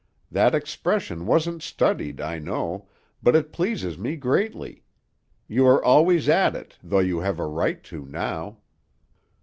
"That 0.31 0.55
expression 0.55 1.27
wasn't 1.27 1.61
studied, 1.61 2.19
I 2.19 2.39
know, 2.39 2.87
but 3.21 3.35
it 3.35 3.51
pleases 3.51 3.99
me 3.99 4.15
greatly. 4.15 4.83
You 5.47 5.67
are 5.67 5.85
always 5.85 6.27
at 6.27 6.55
it, 6.55 6.75
though 6.81 6.97
you 6.97 7.19
have 7.19 7.37
a 7.37 7.45
right 7.45 7.83
to 7.83 8.03
now." 8.07 8.57